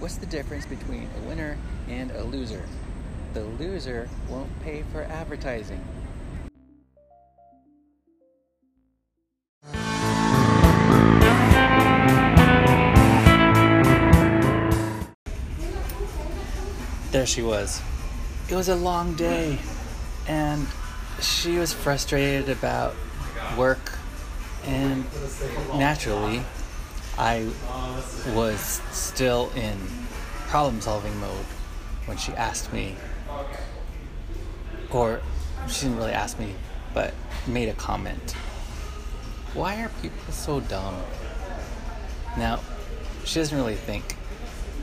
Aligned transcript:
What's 0.00 0.16
the 0.16 0.24
difference 0.24 0.64
between 0.64 1.10
a 1.14 1.28
winner 1.28 1.58
and 1.86 2.10
a 2.12 2.24
loser? 2.24 2.64
The 3.34 3.42
loser 3.42 4.08
won't 4.30 4.48
pay 4.62 4.82
for 4.90 5.02
advertising. 5.02 5.84
There 17.10 17.26
she 17.26 17.42
was. 17.42 17.82
It 18.48 18.54
was 18.54 18.70
a 18.70 18.76
long 18.76 19.12
day, 19.16 19.58
and 20.26 20.66
she 21.20 21.58
was 21.58 21.74
frustrated 21.74 22.48
about 22.48 22.94
work, 23.54 23.98
and 24.64 25.04
naturally, 25.74 26.42
I 27.20 27.46
was 28.34 28.80
still 28.92 29.50
in 29.54 29.76
problem 30.48 30.80
solving 30.80 31.14
mode 31.20 31.44
when 32.06 32.16
she 32.16 32.32
asked 32.32 32.72
me, 32.72 32.96
or 34.90 35.20
she 35.68 35.82
didn't 35.82 35.98
really 35.98 36.12
ask 36.12 36.38
me, 36.38 36.54
but 36.94 37.12
made 37.46 37.68
a 37.68 37.74
comment. 37.74 38.32
Why 39.52 39.82
are 39.82 39.90
people 40.00 40.32
so 40.32 40.60
dumb? 40.60 40.96
Now, 42.38 42.60
she 43.26 43.38
doesn't 43.38 43.56
really 43.56 43.74
think 43.74 44.16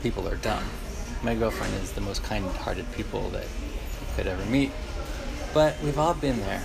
people 0.03 0.27
are 0.27 0.35
dumb. 0.35 0.63
My 1.23 1.33
girlfriend 1.33 1.73
is 1.81 1.93
the 1.93 2.01
most 2.01 2.23
kind 2.23 2.45
hearted 2.45 2.85
people 2.91 3.31
that 3.31 3.45
you 3.45 4.07
could 4.15 4.27
ever 4.27 4.45
meet. 4.45 4.71
But 5.55 5.75
we've 5.83 5.97
all 5.97 6.13
been 6.13 6.39
there 6.41 6.61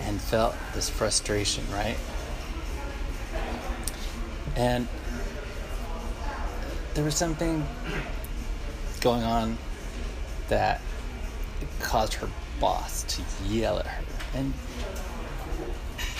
and 0.00 0.20
felt 0.20 0.56
this 0.74 0.90
frustration, 0.90 1.62
right? 1.70 1.98
And 4.56 4.88
there 6.94 7.04
was 7.04 7.16
something 7.16 7.66
going 9.00 9.22
on 9.22 9.58
that 10.48 10.80
caused 11.80 12.14
her 12.14 12.28
boss 12.60 13.02
to 13.04 13.22
yell 13.46 13.78
at 13.78 13.86
her. 13.86 14.04
And 14.34 14.52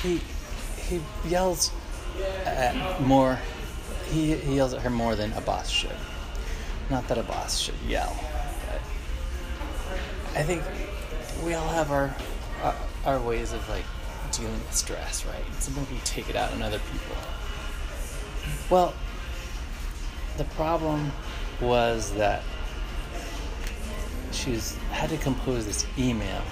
he 0.03 0.21
he 0.77 1.01
yells 1.27 1.71
at 2.45 3.01
more 3.03 3.39
he, 4.11 4.35
he 4.35 4.57
yells 4.57 4.75
at 4.75 4.83
her 4.83 4.91
more 4.91 5.15
than 5.15 5.33
a 5.33 5.41
boss 5.41 5.71
should. 5.71 5.97
Not 6.91 7.09
that 7.09 7.19
a 7.19 7.23
boss 7.23 7.59
should 7.59 7.81
yell, 7.87 8.15
but 8.69 8.81
I 10.39 10.43
think 10.43 10.63
we 11.45 11.55
all 11.55 11.69
have 11.69 11.91
our 11.91 12.15
our, 12.63 12.75
our 13.07 13.21
ways 13.21 13.53
of 13.53 13.67
like 13.69 13.85
dealing 14.33 14.53
with 14.53 14.75
stress, 14.75 15.25
right? 15.27 15.45
Sometimes 15.61 15.91
we 15.91 15.99
take 15.99 16.29
it 16.29 16.37
out 16.37 16.53
on 16.53 16.63
other 16.63 16.81
people. 16.91 17.17
Well, 18.69 18.95
the 20.37 20.45
problem 20.45 21.13
was 21.61 22.13
that 22.15 22.43
she's 24.33 24.77
had 24.91 25.11
to 25.11 25.17
compose 25.17 25.67
this 25.67 25.87
email. 25.99 26.43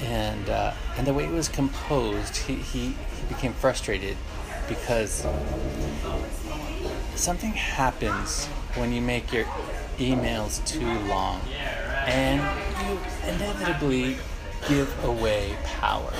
And 0.00 0.48
uh, 0.48 0.72
and 0.96 1.06
the 1.06 1.12
way 1.12 1.24
it 1.24 1.30
was 1.30 1.48
composed 1.48 2.36
he, 2.36 2.54
he, 2.54 2.88
he 2.88 3.26
became 3.28 3.52
frustrated 3.52 4.16
because 4.68 5.26
something 7.14 7.52
happens 7.52 8.46
when 8.76 8.92
you 8.92 9.02
make 9.02 9.32
your 9.32 9.44
emails 9.98 10.64
too 10.66 10.88
long 11.08 11.40
and 12.06 12.40
you 12.86 12.98
inevitably 13.28 14.16
give 14.68 15.04
away 15.04 15.54
power. 15.64 16.12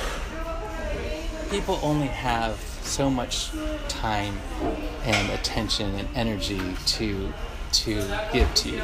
People 1.50 1.80
only 1.82 2.08
have 2.08 2.69
so 2.90 3.08
much 3.08 3.50
time 3.88 4.36
and 5.04 5.30
attention 5.30 5.94
and 5.94 6.08
energy 6.16 6.60
to 6.86 7.32
to 7.72 8.02
give 8.32 8.52
to 8.54 8.68
you 8.68 8.82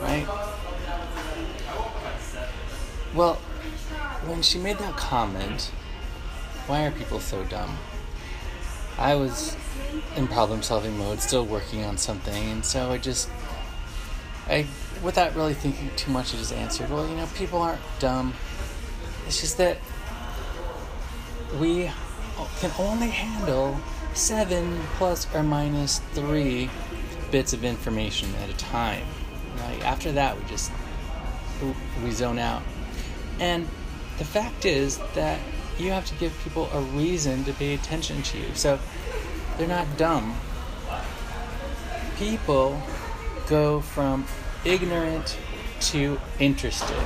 right? 0.00 0.26
Well 3.14 3.34
when 4.26 4.42
she 4.42 4.58
made 4.58 4.78
that 4.78 4.96
comment 4.96 5.70
why 6.66 6.84
are 6.84 6.90
people 6.90 7.20
so 7.20 7.44
dumb? 7.44 7.78
I 8.98 9.14
was 9.14 9.56
in 10.16 10.26
problem 10.26 10.62
solving 10.62 10.98
mode 10.98 11.20
still 11.20 11.46
working 11.46 11.84
on 11.84 11.96
something 11.96 12.50
and 12.50 12.64
so 12.64 12.90
i 12.90 12.98
just 12.98 13.30
i 14.48 14.66
without 15.02 15.34
really 15.34 15.54
thinking 15.54 15.90
too 15.96 16.10
much 16.10 16.34
i 16.34 16.36
just 16.36 16.52
answered 16.52 16.90
well 16.90 17.08
you 17.08 17.14
know 17.14 17.26
people 17.36 17.60
aren't 17.62 17.80
dumb. 18.00 18.34
It's 19.26 19.40
just 19.40 19.58
that 19.58 19.78
we 21.60 21.90
can 22.60 22.72
only 22.78 23.08
handle 23.08 23.78
seven 24.14 24.80
plus 24.96 25.32
or 25.34 25.42
minus 25.42 25.98
three 26.12 26.70
bits 27.30 27.52
of 27.52 27.64
information 27.64 28.34
at 28.42 28.48
a 28.48 28.56
time. 28.56 29.06
Right? 29.56 29.82
After 29.82 30.12
that, 30.12 30.36
we 30.36 30.44
just 30.48 30.70
we 32.02 32.10
zone 32.10 32.38
out. 32.38 32.62
And 33.40 33.68
the 34.18 34.24
fact 34.24 34.64
is 34.64 34.98
that 35.14 35.40
you 35.78 35.90
have 35.90 36.06
to 36.06 36.14
give 36.14 36.36
people 36.42 36.68
a 36.72 36.80
reason 36.80 37.44
to 37.44 37.52
pay 37.52 37.74
attention 37.74 38.22
to 38.22 38.38
you. 38.38 38.54
So 38.54 38.78
they're 39.56 39.68
not 39.68 39.96
dumb. 39.96 40.36
People 42.16 42.80
go 43.48 43.80
from 43.80 44.26
ignorant 44.64 45.38
to 45.80 46.18
interested, 46.40 46.98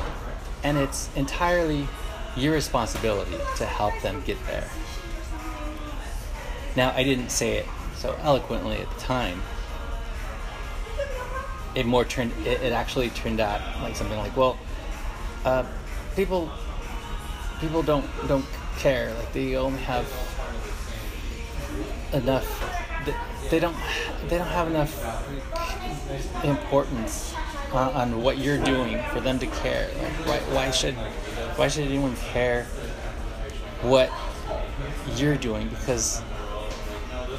and 0.64 0.78
it's 0.78 1.10
entirely 1.14 1.86
your 2.34 2.54
responsibility 2.54 3.36
to 3.56 3.66
help 3.66 3.92
them 4.00 4.22
get 4.24 4.38
there. 4.46 4.68
Now, 6.76 6.92
I 6.96 7.02
didn't 7.02 7.30
say 7.30 7.58
it 7.58 7.66
so 7.96 8.16
eloquently 8.22 8.78
at 8.78 8.90
the 8.90 9.00
time. 9.00 9.42
It 11.74 11.86
more 11.86 12.04
turned. 12.04 12.32
It, 12.46 12.62
it 12.62 12.72
actually 12.72 13.10
turned 13.10 13.40
out 13.40 13.60
like 13.82 13.96
something 13.96 14.18
like, 14.18 14.36
"Well, 14.36 14.58
uh, 15.44 15.64
people, 16.14 16.50
people 17.60 17.82
don't 17.82 18.04
don't 18.28 18.44
care. 18.78 19.14
Like 19.14 19.32
they 19.32 19.56
only 19.56 19.80
have 19.80 20.06
enough. 22.12 22.46
They, 23.50 23.58
don't. 23.58 23.76
They 24.28 24.38
don't 24.38 24.46
have 24.48 24.68
enough 24.68 24.92
importance 26.44 27.34
on 27.72 28.22
what 28.22 28.38
you're 28.38 28.62
doing 28.62 29.02
for 29.12 29.20
them 29.20 29.38
to 29.38 29.46
care. 29.46 29.88
Like, 30.26 30.42
why, 30.42 30.54
why 30.54 30.70
should 30.70 30.94
why 31.56 31.68
should 31.68 31.84
anyone 31.84 32.16
care 32.16 32.64
what 33.82 34.10
you're 35.16 35.36
doing? 35.36 35.68
Because 35.68 36.22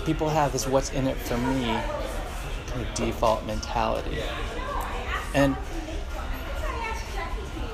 people 0.06 0.30
have 0.30 0.53
is 0.56 0.68
what's 0.68 0.91
in 0.91 1.08
it 1.08 1.18
for 1.18 1.38
me 1.38 1.80
kind 2.74 2.88
of 2.88 2.94
default 2.96 3.46
mentality. 3.46 4.18
And 5.34 5.56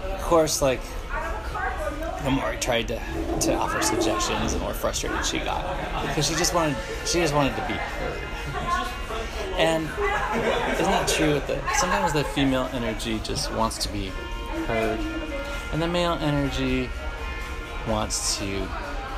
of 0.03 0.21
course, 0.21 0.61
like 0.61 0.81
the 2.23 2.31
more 2.31 2.45
I 2.45 2.57
tried 2.57 2.89
to, 2.89 2.99
to 3.41 3.53
offer 3.53 3.81
suggestions, 3.81 4.53
the 4.53 4.59
more 4.59 4.73
frustrated 4.73 5.25
she 5.25 5.39
got 5.39 5.63
because 6.07 6.27
she 6.27 6.35
just 6.35 6.53
wanted 6.53 6.77
she 7.05 7.19
just 7.19 7.33
wanted 7.33 7.55
to 7.55 7.65
be 7.67 7.73
heard. 7.73 8.21
And 9.57 9.83
isn't 9.83 10.91
that 10.91 11.07
true? 11.07 11.41
Sometimes 11.75 12.13
the 12.13 12.23
female 12.23 12.69
energy 12.73 13.19
just 13.23 13.51
wants 13.53 13.77
to 13.79 13.91
be 13.91 14.07
heard, 14.67 14.99
and 15.73 15.81
the 15.81 15.87
male 15.87 16.17
energy 16.21 16.89
wants 17.87 18.37
to 18.37 18.67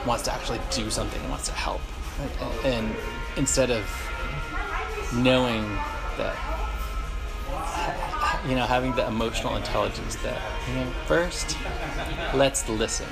wants 0.06 0.24
to 0.24 0.34
actually 0.34 0.60
do 0.72 0.90
something, 0.90 1.28
wants 1.30 1.48
to 1.48 1.54
help 1.54 1.82
and 2.64 2.96
instead 3.38 3.72
of 3.72 3.86
knowing 5.14 5.64
that 6.18 6.36
you 8.48 8.56
know 8.56 8.66
having 8.66 8.94
the 8.96 9.06
emotional 9.08 9.56
intelligence 9.56 10.16
that 10.18 10.42
you 10.68 10.76
know 10.76 10.92
first 11.06 11.58
let's 12.34 12.68
listen. 12.70 13.08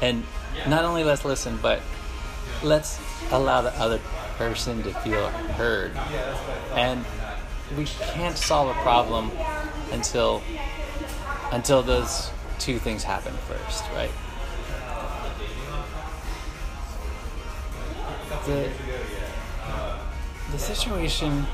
And 0.00 0.22
not 0.66 0.84
only 0.84 1.04
let's 1.04 1.24
listen 1.24 1.58
but 1.60 1.80
let's 2.62 3.00
allow 3.30 3.62
the 3.62 3.72
other 3.80 4.00
person 4.36 4.82
to 4.84 4.92
feel 4.94 5.28
heard. 5.28 5.92
And 6.74 7.04
we 7.76 7.84
can't 7.84 8.36
solve 8.36 8.74
a 8.74 8.80
problem 8.80 9.30
until 9.92 10.42
until 11.52 11.82
those 11.82 12.30
two 12.58 12.78
things 12.78 13.04
happen 13.04 13.32
first 13.46 13.84
right 13.92 14.10
the 18.46 18.70
the 20.52 20.58
situation. 20.58 21.46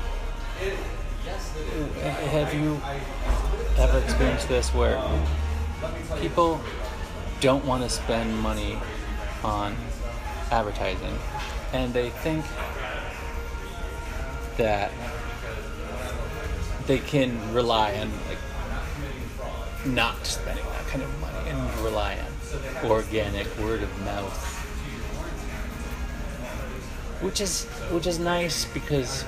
Uh, 0.61 2.09
have 2.31 2.53
you 2.53 2.79
ever 3.77 3.99
experienced 3.99 4.47
this 4.47 4.73
where 4.73 5.01
people 6.21 6.61
don't 7.41 7.65
want 7.65 7.83
to 7.83 7.89
spend 7.89 8.37
money 8.39 8.77
on 9.43 9.75
advertising, 10.51 11.17
and 11.73 11.93
they 11.93 12.09
think 12.09 12.45
that 14.57 14.91
they 16.87 16.99
can 16.99 17.53
rely 17.53 17.95
on 17.97 18.11
like 18.27 18.37
not 19.85 20.25
spending 20.25 20.65
that 20.65 20.87
kind 20.87 21.03
of 21.03 21.19
money 21.19 21.49
and 21.49 21.79
rely 21.79 22.17
on 22.17 22.89
organic 22.89 23.45
word 23.57 23.83
of 23.83 24.05
mouth 24.05 24.54
which 27.25 27.41
is 27.41 27.65
which 27.89 28.05
is 28.05 28.19
nice 28.19 28.65
because 28.65 29.25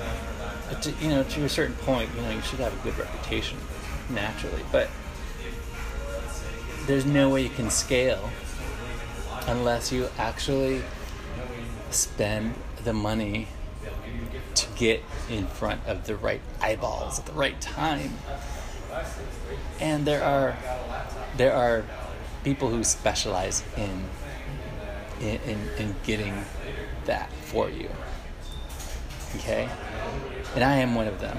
to, 0.82 0.92
you 1.02 1.08
know, 1.08 1.24
to 1.24 1.44
a 1.44 1.48
certain 1.48 1.74
point, 1.76 2.08
you 2.14 2.22
know, 2.22 2.30
you 2.30 2.40
should 2.42 2.60
have 2.60 2.72
a 2.72 2.82
good 2.84 2.96
reputation 2.96 3.58
naturally, 4.08 4.62
but 4.70 4.88
there's 6.86 7.04
no 7.04 7.28
way 7.28 7.42
you 7.42 7.48
can 7.48 7.70
scale 7.70 8.30
unless 9.46 9.90
you 9.90 10.08
actually 10.16 10.82
spend 11.90 12.54
the 12.84 12.92
money 12.92 13.48
to 14.54 14.66
get 14.76 15.02
in 15.28 15.46
front 15.46 15.84
of 15.86 16.06
the 16.06 16.14
right 16.14 16.40
eyeballs 16.60 17.18
at 17.18 17.26
the 17.26 17.32
right 17.32 17.60
time. 17.60 18.12
And 19.80 20.06
there 20.06 20.22
are 20.22 20.56
there 21.36 21.52
are 21.52 21.84
people 22.44 22.68
who 22.68 22.84
specialize 22.84 23.64
in 23.76 24.04
in, 25.20 25.40
in, 25.46 25.68
in 25.78 25.96
getting 26.04 26.44
that 27.08 27.32
for 27.32 27.68
you. 27.68 27.90
Okay? 29.36 29.68
And 30.54 30.62
I 30.62 30.76
am 30.76 30.94
one 30.94 31.08
of 31.08 31.20
them. 31.20 31.36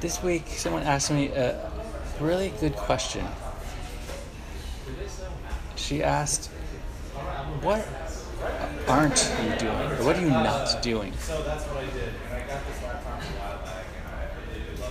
This 0.00 0.22
week, 0.22 0.46
someone 0.46 0.84
asked 0.84 1.10
me 1.10 1.28
a 1.28 1.70
really 2.20 2.52
good 2.60 2.74
question. 2.76 3.26
She 5.76 6.02
asked, 6.02 6.50
What 7.60 7.86
aren't 8.86 9.30
you 9.42 9.58
doing? 9.58 9.90
Or 9.92 10.04
what 10.04 10.16
are 10.16 10.22
you 10.22 10.30
not 10.30 10.82
doing? 10.82 11.12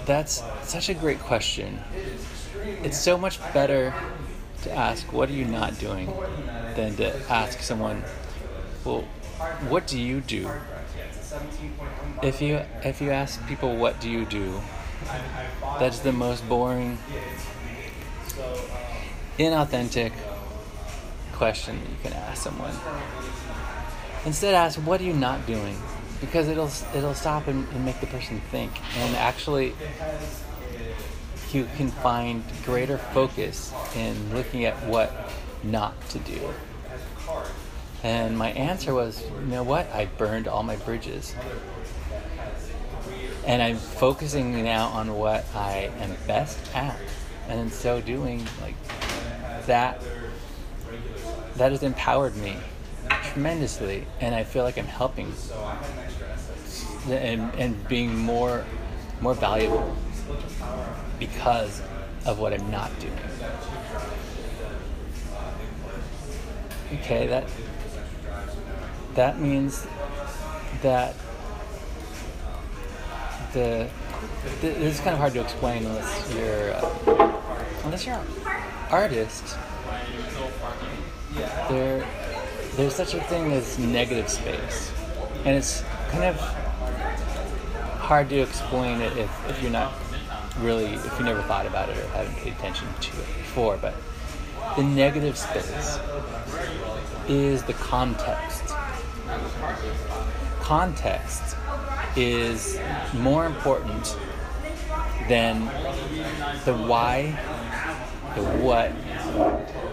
That's 0.05 0.43
such 0.63 0.89
a 0.89 0.93
great 0.93 1.19
question. 1.19 1.79
It's 2.83 2.97
so 2.97 3.17
much 3.17 3.39
better 3.53 3.93
to 4.63 4.71
ask, 4.71 5.11
What 5.13 5.29
are 5.29 5.33
you 5.33 5.45
not 5.45 5.79
doing? 5.79 6.11
than 6.77 6.95
to 6.95 7.11
ask 7.29 7.59
someone, 7.59 8.03
Well, 8.87 9.01
what 9.67 9.85
do 9.85 9.99
you 9.99 10.21
do? 10.21 10.49
If 12.23 12.41
you 12.41 12.61
if 12.85 13.01
you 13.01 13.11
ask 13.11 13.45
people 13.45 13.75
what 13.75 13.99
do 13.99 14.09
you 14.09 14.23
do, 14.23 14.61
that's 15.77 15.99
the 15.99 16.13
most 16.13 16.47
boring, 16.47 16.97
inauthentic 19.37 20.13
question 21.33 21.81
that 21.81 21.89
you 21.89 21.97
can 22.01 22.13
ask 22.13 22.41
someone. 22.43 22.71
Instead, 24.25 24.53
ask 24.53 24.79
what 24.79 25.01
are 25.01 25.03
you 25.03 25.11
not 25.11 25.45
doing, 25.45 25.75
because 26.21 26.47
it'll 26.47 26.71
it'll 26.95 27.13
stop 27.13 27.47
and, 27.47 27.67
and 27.73 27.83
make 27.83 27.99
the 27.99 28.07
person 28.07 28.39
think, 28.51 28.71
and 28.95 29.17
actually, 29.17 29.75
you 31.51 31.67
can 31.75 31.89
find 31.89 32.41
greater 32.63 32.97
focus 32.97 33.73
in 33.97 34.33
looking 34.33 34.63
at 34.63 34.81
what 34.85 35.11
not 35.61 35.93
to 36.11 36.19
do. 36.19 36.53
And 38.03 38.37
my 38.37 38.51
answer 38.51 38.93
was, 38.93 39.23
you 39.23 39.47
know 39.47 39.63
what? 39.63 39.91
I 39.91 40.05
burned 40.05 40.47
all 40.47 40.63
my 40.63 40.75
bridges. 40.75 41.33
And 43.45 43.61
I'm 43.61 43.77
focusing 43.77 44.63
now 44.63 44.87
on 44.87 45.15
what 45.15 45.45
I 45.55 45.91
am 45.99 46.15
best 46.27 46.59
at. 46.75 46.97
And 47.47 47.59
in 47.59 47.71
so 47.71 48.01
doing, 48.01 48.45
like 48.61 48.75
that 49.65 50.01
that 51.55 51.71
has 51.71 51.83
empowered 51.83 52.35
me 52.37 52.55
tremendously 53.09 54.05
and 54.21 54.35
I 54.35 54.43
feel 54.43 54.63
like 54.63 54.77
I'm 54.77 54.85
helping 54.85 55.33
and, 57.09 57.53
and 57.55 57.87
being 57.87 58.15
more 58.17 58.65
more 59.21 59.33
valuable 59.33 59.95
because 61.19 61.81
of 62.25 62.39
what 62.39 62.53
I'm 62.53 62.69
not 62.69 62.91
doing. 62.99 63.17
Okay, 66.93 67.27
that 67.27 67.49
that 69.17 69.39
means 69.39 69.87
that 70.83 71.15
the, 73.51 73.89
this 74.61 74.95
is 74.95 74.99
kind 74.99 75.13
of 75.13 75.17
hard 75.17 75.33
to 75.33 75.41
explain 75.41 75.87
unless 75.87 76.35
you're 76.35 76.73
uh, 76.73 77.67
unless 77.83 78.05
you're 78.05 78.15
an 78.15 78.27
artist. 78.91 79.57
There, 81.67 82.07
there's 82.75 82.93
such 82.93 83.15
a 83.15 83.21
thing 83.21 83.51
as 83.53 83.79
negative 83.79 84.29
space, 84.29 84.91
and 85.45 85.55
it's 85.55 85.83
kind 86.11 86.25
of 86.25 86.39
hard 87.99 88.29
to 88.29 88.39
explain 88.39 89.01
it 89.01 89.17
if, 89.17 89.49
if 89.49 89.61
you're 89.63 89.71
not 89.71 89.93
really 90.59 90.93
if 90.93 91.19
you 91.19 91.25
never 91.25 91.41
thought 91.43 91.65
about 91.65 91.89
it 91.89 91.97
or 91.97 92.07
haven't 92.09 92.35
paid 92.35 92.53
attention 92.53 92.87
to 93.01 93.11
it 93.19 93.27
before. 93.39 93.77
But 93.77 93.95
the 94.75 94.83
negative 94.83 95.39
space 95.39 95.97
is 97.27 97.63
the 97.63 97.73
context 97.73 98.66
context 100.59 101.55
is 102.15 102.79
more 103.13 103.45
important 103.45 104.17
than 105.29 105.65
the 106.65 106.73
why, 106.73 107.37
the 108.35 108.43
what, 108.43 108.91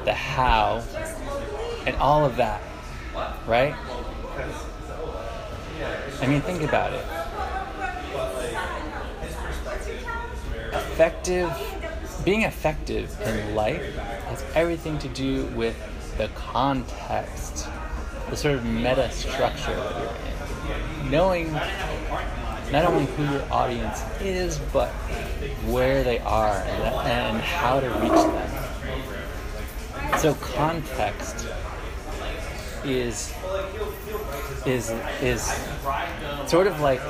the 0.05 0.13
how, 0.13 0.83
and 1.87 1.97
all 1.97 2.25
of 2.25 2.37
that, 2.37 2.63
right? 3.47 3.75
I 6.21 6.27
mean, 6.27 6.41
think 6.41 6.63
about 6.63 6.93
it. 6.93 7.05
Effective, 10.73 11.53
being 12.25 12.43
effective 12.43 13.17
in 13.21 13.55
life 13.55 13.95
has 14.27 14.45
everything 14.55 14.99
to 14.99 15.09
do 15.09 15.45
with 15.47 15.77
the 16.17 16.29
context 16.29 17.69
the 18.31 18.37
sort 18.37 18.55
of 18.55 18.65
meta 18.65 19.11
structure 19.11 19.75
that 19.75 19.99
you're 19.99 21.05
in. 21.05 21.11
Knowing 21.11 21.53
not 22.73 22.87
only 22.87 23.05
who 23.07 23.25
your 23.25 23.45
audience 23.53 24.03
is, 24.21 24.59
but 24.73 24.89
where 25.69 26.03
they 26.03 26.19
are 26.21 26.57
and, 26.57 26.83
and 27.09 27.41
how 27.41 27.81
to 27.81 27.89
reach 27.89 28.13
them. 28.13 28.51
So 30.19 30.35
context 30.35 31.47
is 32.85 33.33
is 34.67 34.91
is 35.23 35.43
sort 36.47 36.67
of 36.67 36.81
like 36.81 37.01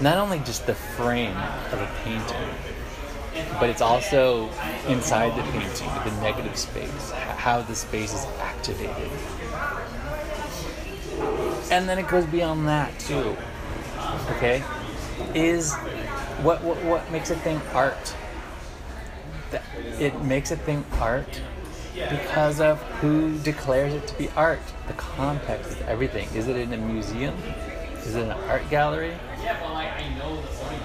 not 0.00 0.18
only 0.18 0.38
just 0.40 0.66
the 0.66 0.74
frame 0.74 1.36
of 1.36 1.80
a 1.80 1.88
painting, 2.02 2.48
but 3.60 3.70
it's 3.70 3.82
also 3.82 4.50
inside 4.88 5.36
the 5.36 5.42
painting, 5.52 5.88
the 6.04 6.10
negative 6.20 6.56
space, 6.56 7.10
how 7.12 7.62
the 7.62 7.74
space 7.74 8.12
is 8.14 8.26
activated 8.40 9.10
and 11.70 11.88
then 11.88 11.98
it 11.98 12.08
goes 12.08 12.26
beyond 12.26 12.66
that 12.68 12.98
too. 12.98 13.36
Okay, 14.36 14.62
is 15.34 15.74
what 16.42 16.62
what 16.62 16.82
what 16.84 17.10
makes 17.10 17.30
a 17.30 17.36
thing 17.36 17.60
art? 17.72 18.14
It 19.98 20.22
makes 20.22 20.50
a 20.50 20.56
thing 20.56 20.84
art 21.00 21.40
because 21.94 22.60
of 22.60 22.82
who 23.00 23.38
declares 23.38 23.94
it 23.94 24.06
to 24.08 24.18
be 24.18 24.28
art. 24.36 24.60
The 24.86 24.92
context 24.94 25.70
is 25.70 25.80
everything. 25.82 26.28
Is 26.34 26.48
it 26.48 26.56
in 26.56 26.72
a 26.72 26.76
museum? 26.76 27.34
Is 28.04 28.14
it 28.14 28.24
an 28.24 28.32
art 28.48 28.68
gallery? 28.70 29.14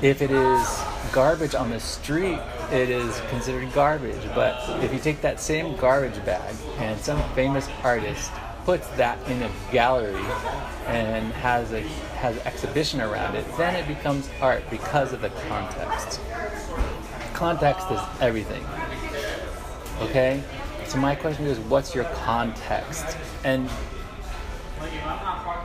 If 0.02 0.22
it 0.22 0.32
is 0.32 0.82
garbage 1.12 1.54
on 1.54 1.70
the 1.70 1.80
street, 1.80 2.40
it 2.72 2.90
is 2.90 3.20
considered 3.30 3.72
garbage. 3.74 4.22
But 4.34 4.84
if 4.84 4.94
you 4.94 5.00
take 5.00 5.22
that 5.22 5.40
same 5.40 5.76
garbage 5.76 6.24
bag 6.26 6.56
and 6.78 7.00
some 7.00 7.22
famous 7.34 7.68
artist 7.84 8.32
puts 8.65 8.88
that 8.89 9.18
in 9.30 9.41
a 9.41 9.51
gallery 9.72 10.22
and 10.88 11.32
has 11.34 11.72
a 11.74 11.82
has 12.22 12.36
an 12.38 12.44
exhibition 12.46 13.01
around 13.01 13.36
it, 13.36 13.46
then 13.58 13.75
it 13.75 13.88
becomes 13.88 14.30
art 14.41 14.63
because 14.70 15.13
of 15.13 15.22
the 15.22 15.30
context. 15.48 16.20
Context 17.34 17.89
is 17.91 18.00
everything. 18.20 18.63
Okay? 20.01 20.44
So 20.86 20.98
my 20.98 21.15
question 21.15 21.46
is 21.46 21.58
what's 21.60 21.96
your 21.96 22.03
context? 22.06 23.18
And 23.44 23.70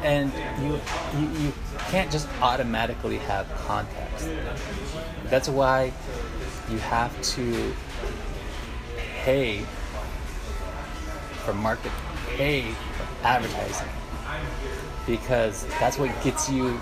and 0.03 0.33
you, 0.63 0.81
you 1.19 1.29
you 1.41 1.53
can't 1.89 2.11
just 2.11 2.29
automatically 2.41 3.19
have 3.19 3.49
context. 3.67 4.29
That's 5.25 5.49
why 5.49 5.93
you 6.71 6.79
have 6.79 7.21
to 7.23 7.75
pay 9.25 9.65
for 11.45 11.55
market 11.55 11.93
pay 12.37 12.75
advertising 13.23 13.89
because 15.07 15.67
that's 15.81 15.99
what 15.99 16.11
gets 16.23 16.51
you 16.51 16.81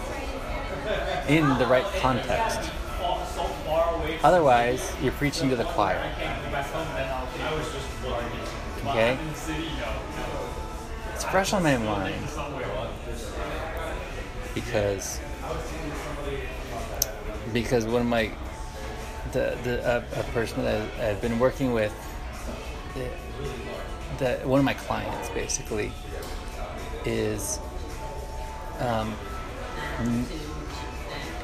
in 1.29 1.47
the 1.59 1.67
right 1.67 1.87
context. 2.01 2.71
Otherwise, 4.23 4.95
you're 5.03 5.13
preaching 5.13 5.51
to 5.51 5.57
the 5.57 5.65
choir. 5.65 6.11
Okay? 8.87 9.19
It's 11.15 11.25
fresh 11.25 11.53
on 11.53 11.63
my 11.63 11.77
mind 11.77 12.15
because 14.55 15.21
because 17.53 17.85
one 17.87 18.03
of 18.03 18.07
my 18.07 18.31
the 19.33 19.57
the 19.65 19.81
a, 19.85 20.21
a 20.21 20.23
person 20.33 20.65
that 20.65 21.01
I've 21.01 21.21
been 21.21 21.39
working 21.39 21.73
with 21.73 21.93
that 24.18 24.47
one 24.47 24.59
of 24.59 24.64
my 24.64 24.75
clients 24.75 25.28
basically 25.30 25.92
is 27.04 27.59
um, 28.80 29.14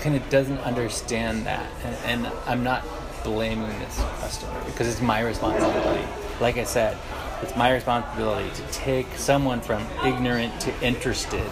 kind 0.00 0.16
of 0.16 0.28
doesn't 0.30 0.58
understand 0.58 1.46
that, 1.46 1.70
and, 1.84 2.24
and 2.26 2.32
I'm 2.46 2.62
not 2.62 2.84
blaming 3.22 3.78
this 3.80 3.98
customer 4.20 4.64
because 4.64 4.88
it's 4.88 5.00
my 5.00 5.20
responsibility. 5.20 6.06
Like 6.40 6.56
I 6.56 6.64
said, 6.64 6.96
it's 7.42 7.56
my 7.56 7.72
responsibility 7.72 8.50
to 8.50 8.62
take 8.72 9.06
someone 9.16 9.60
from 9.60 9.86
ignorant 10.04 10.60
to 10.62 10.84
interested. 10.84 11.46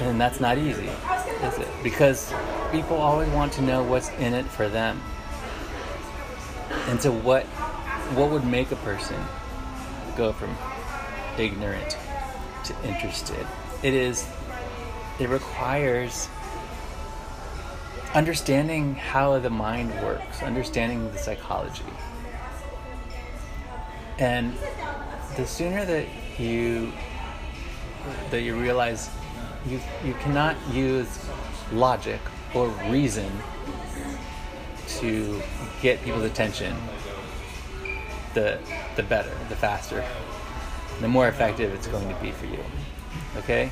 And 0.00 0.20
that's 0.20 0.40
not 0.40 0.58
easy, 0.58 0.88
is 1.42 1.58
it? 1.58 1.68
Because 1.82 2.32
people 2.72 2.96
always 2.96 3.28
want 3.30 3.52
to 3.54 3.62
know 3.62 3.82
what's 3.84 4.10
in 4.10 4.34
it 4.34 4.46
for 4.46 4.68
them. 4.68 5.00
And 6.88 7.00
what 7.10 7.44
what 8.14 8.30
would 8.30 8.44
make 8.44 8.70
a 8.72 8.76
person 8.76 9.16
go 10.16 10.32
from 10.32 10.56
ignorant 11.38 11.96
to 12.64 12.74
interested? 12.84 13.46
It 13.82 13.94
is 13.94 14.26
it 15.18 15.28
requires 15.28 16.28
understanding 18.14 18.94
how 18.94 19.38
the 19.38 19.50
mind 19.50 19.90
works, 20.02 20.42
understanding 20.42 21.10
the 21.12 21.18
psychology. 21.18 21.84
And 24.18 24.54
the 25.36 25.46
sooner 25.46 25.84
that 25.84 26.06
you 26.38 26.92
that 28.30 28.42
you 28.42 28.56
realize 28.56 29.08
you 29.66 29.80
you 30.04 30.14
cannot 30.14 30.56
use 30.72 31.26
logic 31.72 32.20
or 32.54 32.68
reason 32.90 33.30
to 34.88 35.40
get 35.82 36.02
people's 36.02 36.24
attention, 36.24 36.74
the 38.32 38.58
the 38.96 39.02
better, 39.02 39.32
the 39.50 39.56
faster, 39.56 40.02
the 41.02 41.08
more 41.08 41.28
effective 41.28 41.74
it's 41.74 41.88
going 41.88 42.08
to 42.08 42.14
be 42.22 42.30
for 42.30 42.46
you. 42.46 42.64
Okay? 43.36 43.70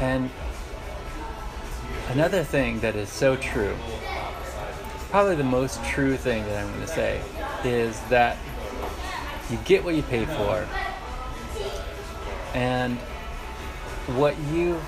And 0.00 0.28
Another 2.08 2.44
thing 2.44 2.80
that 2.80 2.94
is 2.94 3.08
so 3.08 3.36
true, 3.36 3.74
probably 5.10 5.34
the 5.34 5.44
most 5.44 5.82
true 5.84 6.14
thing 6.18 6.44
that 6.44 6.62
I'm 6.62 6.68
going 6.70 6.86
to 6.86 6.86
say, 6.86 7.22
is 7.64 7.98
that 8.10 8.36
you 9.48 9.56
get 9.64 9.82
what 9.82 9.94
you 9.94 10.02
pay 10.02 10.26
for, 10.26 10.68
and 12.52 12.98
what 14.18 14.38
you 14.52 14.78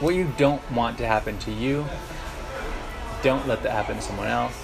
what 0.00 0.14
you 0.14 0.30
don't 0.36 0.62
want 0.72 0.98
to 0.98 1.06
happen 1.06 1.38
to 1.38 1.52
you, 1.52 1.86
don't 3.22 3.46
let 3.48 3.62
that 3.62 3.72
happen 3.72 3.96
to 3.96 4.02
someone 4.02 4.28
else. 4.28 4.54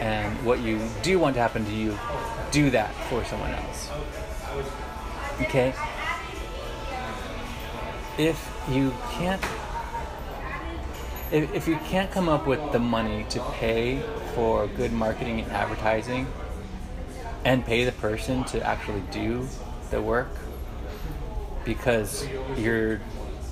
And 0.00 0.44
what 0.44 0.60
you 0.60 0.80
do 1.02 1.18
want 1.18 1.34
to 1.36 1.40
happen 1.40 1.64
to 1.64 1.72
you, 1.72 1.98
do 2.50 2.70
that 2.70 2.94
for 3.08 3.24
someone 3.24 3.50
else. 3.50 3.90
Okay? 5.40 5.74
If 8.18 8.52
you 8.70 8.94
can't 9.12 9.42
if, 11.32 11.66
you 11.66 11.76
can't 11.86 12.10
come 12.12 12.28
up 12.28 12.46
with 12.46 12.60
the 12.70 12.78
money 12.78 13.26
to 13.30 13.40
pay 13.54 14.00
for 14.34 14.68
good 14.68 14.92
marketing 14.92 15.40
and 15.40 15.50
advertising 15.50 16.28
and 17.44 17.64
pay 17.64 17.84
the 17.84 17.92
person 17.92 18.44
to 18.44 18.62
actually 18.64 19.02
do 19.10 19.48
the 19.90 20.00
work 20.00 20.28
because 21.64 22.26
you're 22.56 23.00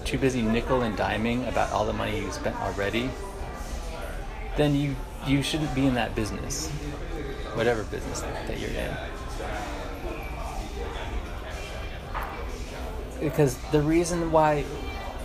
too 0.04 0.18
busy 0.18 0.42
nickel 0.42 0.82
and 0.82 0.96
diming 0.96 1.48
about 1.48 1.70
all 1.72 1.84
the 1.84 1.92
money 1.92 2.20
you 2.20 2.30
spent 2.32 2.56
already 2.60 3.10
then 4.56 4.74
you 4.74 4.94
you 5.26 5.42
shouldn't 5.42 5.74
be 5.74 5.86
in 5.86 5.94
that 5.94 6.14
business 6.14 6.70
whatever 7.54 7.82
business 7.84 8.20
that 8.20 8.58
you're 8.58 8.70
in. 8.70 8.96
Because 13.20 13.56
the 13.70 13.82
reason 13.82 14.32
why 14.32 14.64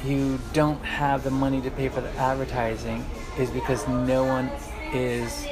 you 0.05 0.39
don't 0.53 0.83
have 0.83 1.23
the 1.23 1.31
money 1.31 1.61
to 1.61 1.71
pay 1.71 1.89
for 1.89 2.01
the 2.01 2.11
advertising 2.11 3.03
is 3.39 3.49
because 3.49 3.87
no 3.87 4.23
one 4.23 4.51
is 4.93 5.47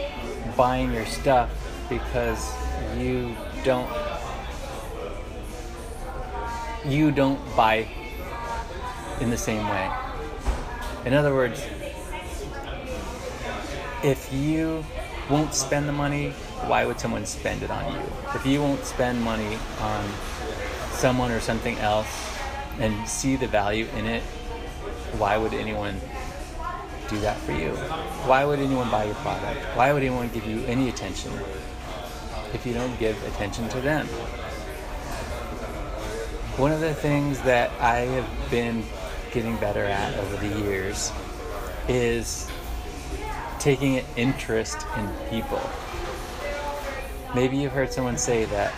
buying 0.55 0.93
your 0.93 1.05
stuff 1.05 1.49
because 1.89 2.53
you 2.97 3.35
don't 3.63 3.89
you 6.85 7.11
don't 7.11 7.39
buy 7.55 7.87
in 9.21 9.29
the 9.29 9.37
same 9.37 9.67
way. 9.67 9.91
In 11.05 11.13
other 11.13 11.33
words, 11.33 11.65
if 14.03 14.31
you 14.33 14.83
won't 15.29 15.53
spend 15.53 15.87
the 15.87 15.93
money, 15.93 16.31
why 16.67 16.85
would 16.85 16.99
someone 16.99 17.25
spend 17.25 17.63
it 17.63 17.71
on 17.71 17.93
you? 17.93 17.99
If 18.33 18.45
you 18.45 18.61
won't 18.61 18.85
spend 18.85 19.21
money 19.21 19.57
on 19.79 20.09
someone 20.91 21.31
or 21.31 21.39
something 21.39 21.77
else 21.79 22.07
and 22.79 23.07
see 23.07 23.35
the 23.35 23.47
value 23.47 23.87
in 23.95 24.05
it, 24.05 24.23
why 25.17 25.37
would 25.37 25.53
anyone 25.53 25.99
do 27.07 27.19
that 27.19 27.37
for 27.39 27.51
you? 27.51 27.71
Why 28.25 28.45
would 28.45 28.59
anyone 28.59 28.89
buy 28.89 29.05
your 29.05 29.15
product? 29.15 29.61
Why 29.75 29.93
would 29.93 30.03
anyone 30.03 30.29
give 30.29 30.45
you 30.45 30.63
any 30.65 30.89
attention 30.89 31.31
if 32.53 32.65
you 32.65 32.73
don't 32.73 32.97
give 32.99 33.21
attention 33.27 33.69
to 33.69 33.81
them? 33.81 34.07
One 36.57 36.71
of 36.71 36.79
the 36.79 36.93
things 36.93 37.41
that 37.41 37.71
I 37.79 37.99
have 37.99 38.49
been 38.49 38.83
getting 39.35 39.57
better 39.57 39.83
at 39.83 40.17
over 40.17 40.37
the 40.37 40.61
years 40.61 41.11
is 41.89 42.49
taking 43.59 43.97
an 43.97 44.05
interest 44.15 44.77
in 44.97 45.09
people. 45.29 45.61
Maybe 47.35 47.57
you've 47.57 47.73
heard 47.73 47.91
someone 47.91 48.17
say 48.17 48.45
that 48.45 48.71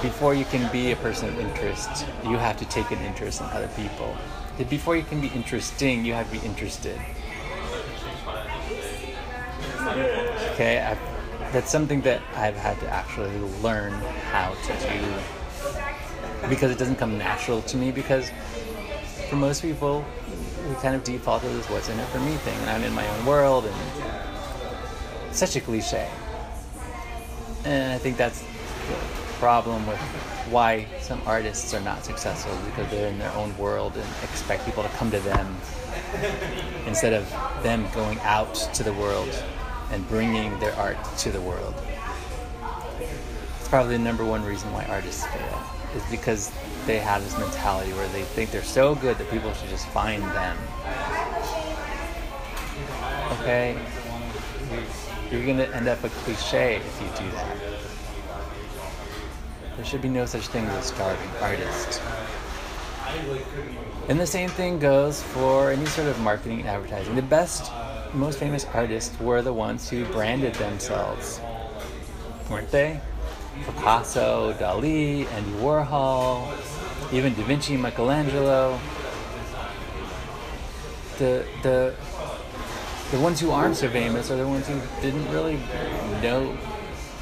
before 0.00 0.34
you 0.34 0.46
can 0.46 0.72
be 0.72 0.92
a 0.92 0.96
person 0.96 1.28
of 1.28 1.38
interest, 1.38 2.06
you 2.24 2.38
have 2.38 2.56
to 2.56 2.64
take 2.64 2.90
an 2.90 2.98
interest 3.00 3.42
in 3.42 3.46
other 3.48 3.68
people 3.76 4.16
that 4.56 4.70
before 4.70 4.96
you 4.96 5.02
can 5.02 5.20
be 5.20 5.28
interesting, 5.28 6.02
you 6.02 6.14
have 6.14 6.32
to 6.32 6.40
be 6.40 6.46
interested. 6.46 6.98
Okay, 10.52 10.80
I've, 10.80 11.52
that's 11.52 11.70
something 11.70 12.00
that 12.02 12.22
I've 12.34 12.56
had 12.56 12.80
to 12.80 12.88
actually 12.88 13.38
learn 13.60 13.92
how 14.32 14.54
to 14.54 14.72
do 14.88 16.48
because 16.48 16.70
it 16.70 16.78
doesn't 16.78 16.96
come 16.96 17.18
natural 17.18 17.62
to 17.62 17.76
me. 17.76 17.90
Because 17.90 18.30
for 19.28 19.36
most 19.36 19.62
people, 19.62 20.04
we 20.68 20.74
kind 20.76 20.94
of 20.94 21.04
default 21.04 21.42
to 21.42 21.48
this 21.48 21.68
"what's 21.70 21.88
in 21.88 21.98
it 21.98 22.06
for 22.08 22.20
me" 22.20 22.36
thing, 22.36 22.58
and 22.60 22.70
I'm 22.70 22.82
in 22.82 22.92
my 22.94 23.06
own 23.08 23.26
world, 23.26 23.64
and 23.66 23.74
such 25.34 25.56
a 25.56 25.60
cliche. 25.60 26.08
And 27.64 27.92
I 27.92 27.98
think 27.98 28.16
that's 28.16 28.40
the 28.40 28.96
problem 29.38 29.86
with 29.86 29.98
why 30.50 30.86
some 31.00 31.20
artists 31.26 31.74
are 31.74 31.80
not 31.80 32.04
successful 32.04 32.56
because 32.64 32.90
they're 32.90 33.08
in 33.08 33.18
their 33.18 33.32
own 33.32 33.56
world 33.58 33.96
and 33.96 34.08
expect 34.22 34.64
people 34.64 34.82
to 34.82 34.88
come 34.90 35.10
to 35.10 35.18
them 35.20 35.56
instead 36.86 37.12
of 37.12 37.28
them 37.62 37.86
going 37.92 38.18
out 38.20 38.54
to 38.74 38.82
the 38.82 38.92
world 38.92 39.28
and 39.90 40.08
bringing 40.08 40.58
their 40.60 40.74
art 40.76 40.96
to 41.18 41.30
the 41.30 41.40
world. 41.40 41.74
It's 43.58 43.68
probably 43.68 43.96
the 43.96 44.04
number 44.04 44.24
one 44.24 44.44
reason 44.44 44.72
why 44.72 44.84
artists 44.84 45.26
fail 45.26 45.62
is 45.96 46.02
because 46.10 46.52
they 46.86 46.98
have 46.98 47.22
this 47.24 47.36
mentality 47.38 47.92
where 47.92 48.08
they 48.08 48.22
think 48.22 48.50
they're 48.50 48.62
so 48.62 48.94
good 48.94 49.18
that 49.18 49.30
people 49.30 49.52
should 49.54 49.68
just 49.68 49.88
find 49.88 50.22
them. 50.22 50.56
Okay? 53.40 53.76
You're 55.30 55.44
going 55.44 55.58
to 55.58 55.74
end 55.74 55.88
up 55.88 56.02
a 56.04 56.08
cliche 56.08 56.76
if 56.76 57.02
you 57.02 57.08
do 57.26 57.30
that. 57.32 57.56
There 59.76 59.84
should 59.84 60.00
be 60.00 60.08
no 60.08 60.24
such 60.24 60.46
thing 60.46 60.64
as 60.66 60.84
a 60.84 60.94
starving 60.94 61.30
artist. 61.42 62.00
And 64.08 64.20
the 64.20 64.26
same 64.26 64.48
thing 64.48 64.78
goes 64.78 65.22
for 65.22 65.72
any 65.72 65.86
sort 65.86 66.06
of 66.08 66.18
marketing 66.20 66.60
and 66.60 66.68
advertising. 66.68 67.16
The 67.16 67.22
best, 67.22 67.72
most 68.14 68.38
famous 68.38 68.64
artists 68.72 69.18
were 69.20 69.42
the 69.42 69.52
ones 69.52 69.90
who 69.90 70.04
branded 70.06 70.54
themselves, 70.54 71.40
weren't 72.48 72.70
they? 72.70 73.00
Picasso, 73.64 74.52
Dali, 74.54 75.26
Andy 75.26 75.50
Warhol, 75.52 76.46
even 77.12 77.34
Da 77.34 77.42
Vinci, 77.44 77.76
Michelangelo. 77.76 78.78
The 81.18 81.46
the 81.62 81.94
the 83.10 83.20
ones 83.20 83.40
who 83.40 83.50
aren't 83.50 83.76
so 83.76 83.88
famous 83.88 84.30
are 84.30 84.36
the 84.36 84.46
ones 84.46 84.66
who 84.66 84.80
didn't 85.00 85.30
really 85.32 85.58
know 86.22 86.56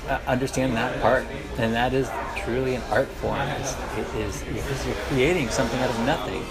uh, 0.09 0.19
understand 0.27 0.75
that 0.77 1.01
part, 1.01 1.27
and 1.59 1.73
that 1.75 1.93
is 1.93 2.11
truly 2.37 2.75
an 2.75 2.83
art 2.91 3.09
form. 3.09 3.39
It's, 3.39 3.75
it 3.97 4.15
is 4.17 4.43
because 4.43 4.87
you're 4.87 4.97
creating 5.09 5.49
something 5.51 5.79
out 5.81 5.91
of 5.91 5.99
nothing. 6.01 6.43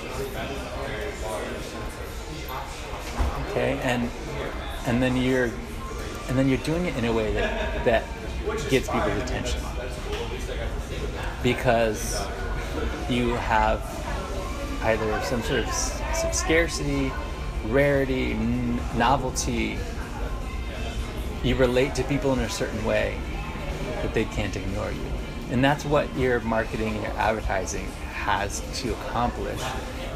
Okay, 3.49 3.79
and 3.83 4.09
and 4.85 5.01
then 5.01 5.17
you're 5.17 5.51
and 6.29 6.37
then 6.37 6.47
you're 6.47 6.57
doing 6.59 6.85
it 6.85 6.95
in 6.95 7.05
a 7.05 7.13
way 7.13 7.33
that 7.33 7.85
that 7.85 8.03
gets 8.69 8.87
people's 8.87 9.21
attention 9.21 9.61
because 11.43 12.25
you 13.09 13.29
have 13.35 13.81
either 14.83 15.21
some 15.23 15.41
sort 15.43 15.61
of 15.61 15.73
some 15.73 16.33
scarcity, 16.33 17.11
rarity, 17.67 18.31
n- 18.31 18.79
novelty. 18.95 19.77
You 21.43 21.55
relate 21.55 21.95
to 21.95 22.03
people 22.03 22.33
in 22.33 22.39
a 22.39 22.49
certain 22.49 22.83
way 22.85 23.17
that 24.01 24.13
they 24.13 24.25
can't 24.25 24.55
ignore 24.55 24.91
you. 24.91 25.01
And 25.49 25.63
that's 25.63 25.85
what 25.85 26.13
your 26.17 26.39
marketing 26.41 26.95
and 26.95 27.03
your 27.03 27.13
advertising 27.13 27.85
has 28.13 28.61
to 28.81 28.93
accomplish. 28.93 29.61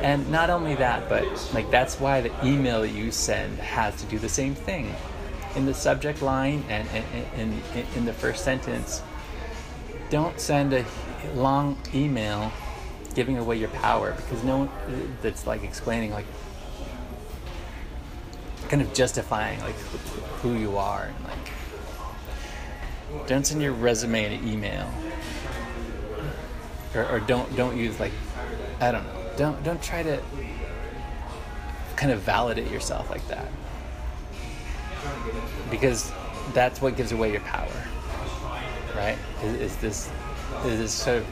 And 0.01 0.29
not 0.29 0.49
only 0.49 0.75
that, 0.75 1.09
but 1.09 1.25
like 1.53 1.69
that's 1.71 1.99
why 1.99 2.21
the 2.21 2.31
email 2.45 2.81
that 2.81 2.89
you 2.89 3.11
send 3.11 3.57
has 3.59 3.95
to 4.01 4.05
do 4.07 4.19
the 4.19 4.29
same 4.29 4.55
thing. 4.55 4.93
In 5.55 5.65
the 5.65 5.73
subject 5.73 6.21
line 6.21 6.63
and 6.69 6.87
in, 7.35 7.61
in, 7.73 7.85
in 7.95 8.05
the 8.05 8.13
first 8.13 8.43
sentence, 8.43 9.01
don't 10.09 10.39
send 10.39 10.73
a 10.73 10.85
long 11.35 11.77
email 11.93 12.51
giving 13.13 13.37
away 13.37 13.57
your 13.57 13.69
power 13.69 14.13
because 14.13 14.43
no 14.43 14.59
one 14.59 15.17
that's 15.21 15.47
like 15.47 15.63
explaining 15.63 16.11
like 16.11 16.25
kind 18.69 18.81
of 18.81 18.93
justifying 18.93 19.59
like 19.61 19.75
who 20.41 20.53
you 20.53 20.77
are 20.77 21.03
and 21.03 21.25
like 21.25 21.51
don't 23.25 23.45
send 23.45 23.61
your 23.61 23.73
resume 23.73 24.25
in 24.25 24.31
an 24.33 24.47
email. 24.47 24.89
Or, 26.93 27.05
or 27.09 27.19
don't 27.21 27.53
don't 27.55 27.77
use 27.77 27.99
like 27.99 28.11
I 28.79 28.91
don't 28.91 29.03
know. 29.03 29.31
Don't 29.37 29.63
don't 29.63 29.81
try 29.81 30.03
to 30.03 30.21
kind 31.95 32.11
of 32.11 32.19
validate 32.21 32.69
yourself 32.71 33.09
like 33.09 33.27
that. 33.27 33.47
Because 35.71 36.11
that's 36.53 36.81
what 36.81 36.95
gives 36.95 37.11
away 37.11 37.31
your 37.31 37.41
power 37.41 37.71
right? 38.97 39.17
Is, 39.43 39.55
is 39.61 39.77
this 39.77 40.09
is 40.65 40.79
this 40.79 40.93
sort 40.93 41.17
of 41.17 41.25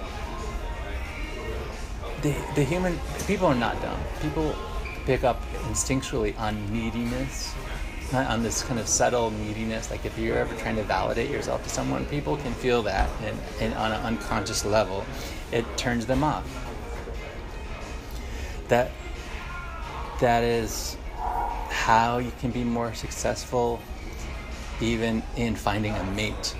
the, 2.22 2.36
the 2.56 2.64
human 2.64 2.98
people 3.28 3.48
are 3.48 3.56
not 3.56 3.82
dumb. 3.82 4.00
People 4.22 4.56
pick 5.06 5.24
up 5.24 5.42
instinctually 5.68 6.38
on 6.40 6.72
neediness 6.72 7.54
on 8.14 8.44
this 8.44 8.62
kind 8.62 8.80
of 8.80 8.88
subtle 8.88 9.32
neediness. 9.32 9.90
Like 9.90 10.06
if 10.06 10.18
you're 10.18 10.38
ever 10.38 10.56
trying 10.56 10.76
to 10.76 10.84
validate 10.84 11.30
yourself 11.30 11.64
to 11.64 11.70
someone 11.70 12.06
people 12.06 12.38
can 12.38 12.54
feel 12.54 12.84
that 12.84 13.10
and, 13.24 13.38
and 13.60 13.74
on 13.74 13.92
an 13.92 14.02
unconscious 14.02 14.64
level 14.64 15.06
it 15.52 15.66
turns 15.78 16.06
them 16.06 16.24
off. 16.24 16.46
That 18.68 18.92
that 20.22 20.44
is 20.44 20.98
how 21.70 22.20
you 22.20 22.32
can 22.40 22.52
be 22.52 22.64
more 22.64 22.94
successful 22.94 23.82
even 24.82 25.24
in 25.36 25.56
finding 25.56 25.94
a 25.94 26.04
mate 26.12 26.56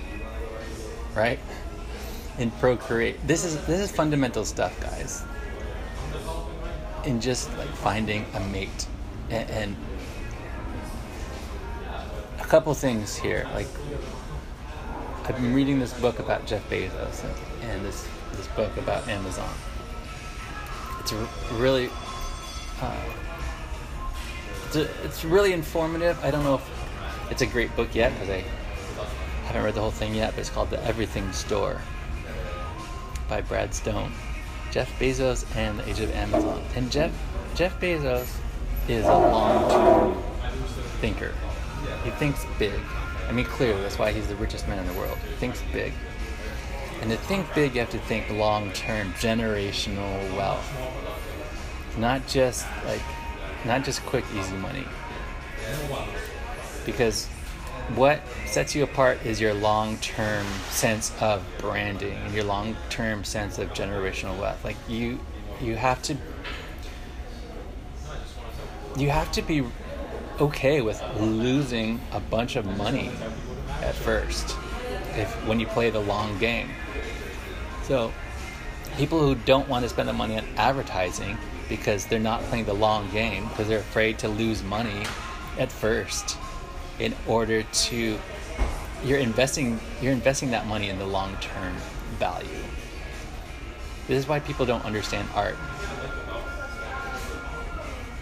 right? 1.16 1.38
And 2.38 2.56
procreate. 2.58 3.26
This 3.26 3.44
is 3.44 3.56
this 3.66 3.80
is 3.80 3.90
fundamental 3.90 4.44
stuff 4.44 4.78
guys. 4.80 5.24
In 7.04 7.20
just 7.20 7.56
like 7.56 7.68
finding 7.68 8.26
a 8.34 8.40
mate. 8.40 8.86
And, 9.30 9.50
and 9.50 9.76
a 12.38 12.44
couple 12.44 12.72
things 12.74 13.16
here 13.16 13.48
like 13.54 13.66
i've 15.24 15.34
been 15.34 15.52
reading 15.52 15.80
this 15.80 15.92
book 15.94 16.20
about 16.20 16.46
jeff 16.46 16.62
bezos 16.70 17.24
and, 17.62 17.84
this 17.84 18.06
this 18.36 18.46
book 18.48 18.76
about 18.76 19.08
amazon. 19.08 19.50
It's 21.00 21.12
really 21.54 21.90
uh, 22.80 22.94
it's, 24.66 24.76
a, 24.76 25.04
it's 25.04 25.24
really 25.24 25.52
informative. 25.52 26.22
I 26.22 26.30
don't 26.30 26.44
know 26.44 26.56
if 26.56 27.30
it's 27.30 27.42
a 27.42 27.46
great 27.46 27.74
book 27.76 27.94
yet 27.94 28.12
because 28.12 28.30
I 28.30 28.44
haven't 29.56 29.64
read 29.64 29.74
the 29.74 29.80
whole 29.80 29.90
thing 29.90 30.14
yet, 30.14 30.32
but 30.32 30.40
it's 30.40 30.50
called 30.50 30.68
The 30.68 30.82
Everything 30.84 31.32
Store 31.32 31.80
by 33.28 33.40
Brad 33.40 33.74
Stone. 33.74 34.12
Jeff 34.70 34.90
Bezos 34.98 35.46
and 35.56 35.78
the 35.78 35.88
Age 35.88 36.00
of 36.00 36.10
Amazon. 36.14 36.62
And 36.74 36.90
Jeff 36.90 37.10
Jeff 37.54 37.80
Bezos 37.80 38.28
is 38.86 39.06
a 39.06 39.16
long-term 39.16 40.22
thinker. 41.00 41.32
He 42.04 42.10
thinks 42.10 42.44
big. 42.58 42.78
I 43.28 43.32
mean, 43.32 43.46
clearly 43.46 43.80
that's 43.80 43.98
why 43.98 44.12
he's 44.12 44.28
the 44.28 44.36
richest 44.36 44.68
man 44.68 44.78
in 44.78 44.86
the 44.86 44.92
world. 45.00 45.16
He 45.26 45.34
thinks 45.36 45.62
big. 45.72 45.94
And 47.00 47.10
to 47.10 47.16
think 47.16 47.46
big, 47.54 47.74
you 47.74 47.80
have 47.80 47.90
to 47.90 47.98
think 48.00 48.28
long 48.30 48.70
term, 48.72 49.12
generational 49.14 50.36
wealth. 50.36 50.70
Not 51.96 52.26
just 52.26 52.66
like, 52.84 53.00
not 53.64 53.84
just 53.84 54.02
quick, 54.04 54.24
easy 54.36 54.56
money. 54.56 54.84
Because 56.84 57.28
what 57.94 58.20
sets 58.46 58.74
you 58.74 58.82
apart 58.82 59.24
is 59.24 59.40
your 59.40 59.54
long 59.54 59.98
term 59.98 60.46
sense 60.70 61.12
of 61.20 61.44
branding 61.58 62.14
and 62.14 62.34
your 62.34 62.44
long 62.44 62.76
term 62.90 63.24
sense 63.24 63.58
of 63.58 63.68
generational 63.70 64.38
wealth. 64.38 64.64
Like, 64.64 64.76
you, 64.88 65.20
you 65.60 65.76
have 65.76 66.02
to. 66.02 66.16
You 68.96 69.10
have 69.10 69.30
to 69.32 69.42
be 69.42 69.62
okay 70.40 70.80
with 70.80 71.02
losing 71.18 72.00
a 72.12 72.20
bunch 72.20 72.56
of 72.56 72.64
money 72.78 73.10
at 73.82 73.94
first 73.94 74.56
if 75.16 75.30
when 75.46 75.60
you 75.60 75.66
play 75.66 75.90
the 75.90 76.00
long 76.00 76.38
game 76.38 76.70
so, 77.86 78.12
people 78.96 79.20
who 79.20 79.36
don't 79.36 79.68
want 79.68 79.84
to 79.84 79.88
spend 79.88 80.08
the 80.08 80.12
money 80.12 80.36
on 80.36 80.44
advertising 80.56 81.38
because 81.68 82.04
they're 82.06 82.18
not 82.18 82.40
playing 82.42 82.64
the 82.64 82.74
long 82.74 83.08
game 83.10 83.46
because 83.48 83.68
they're 83.68 83.78
afraid 83.78 84.18
to 84.20 84.28
lose 84.28 84.64
money 84.64 85.04
at 85.56 85.70
first 85.70 86.36
in 86.98 87.14
order 87.26 87.62
to 87.62 88.18
you're 89.04 89.18
investing 89.18 89.78
you're 90.00 90.12
investing 90.12 90.50
that 90.50 90.66
money 90.66 90.88
in 90.88 90.98
the 90.98 91.06
long-term 91.06 91.74
value. 92.18 92.62
This 94.08 94.18
is 94.18 94.28
why 94.28 94.40
people 94.40 94.66
don't 94.66 94.84
understand 94.84 95.28
art. 95.34 95.56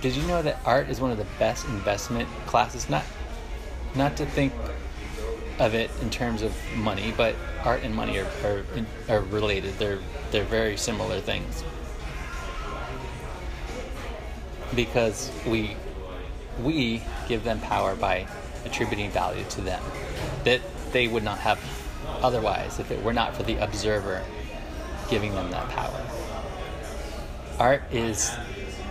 Did 0.00 0.16
you 0.16 0.22
know 0.24 0.42
that 0.42 0.58
art 0.64 0.88
is 0.88 1.00
one 1.00 1.10
of 1.10 1.18
the 1.18 1.26
best 1.38 1.66
investment 1.66 2.28
classes? 2.46 2.88
Not 2.90 3.04
not 3.94 4.16
to 4.16 4.26
think 4.26 4.52
of 5.58 5.74
it 5.74 5.90
in 6.02 6.10
terms 6.10 6.42
of 6.42 6.54
money, 6.74 7.14
but 7.16 7.34
art 7.64 7.82
and 7.82 7.94
money 7.94 8.18
are, 8.18 8.26
are, 8.44 8.64
are 9.08 9.20
related. 9.20 9.78
They're, 9.78 10.00
they're 10.30 10.44
very 10.44 10.76
similar 10.76 11.20
things. 11.20 11.62
Because 14.74 15.30
we, 15.46 15.76
we 16.60 17.02
give 17.28 17.44
them 17.44 17.60
power 17.60 17.94
by 17.94 18.26
attributing 18.64 19.10
value 19.10 19.44
to 19.50 19.60
them 19.60 19.82
that 20.44 20.60
they 20.92 21.08
would 21.08 21.22
not 21.22 21.38
have 21.38 21.60
otherwise 22.22 22.78
if 22.78 22.90
it 22.90 23.02
were 23.02 23.12
not 23.12 23.34
for 23.36 23.42
the 23.42 23.56
observer 23.56 24.22
giving 25.10 25.34
them 25.34 25.50
that 25.50 25.68
power. 25.70 26.00
Art 27.58 27.82
is 27.92 28.30